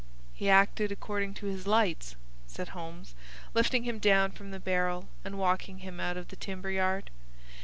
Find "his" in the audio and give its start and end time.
1.45-1.67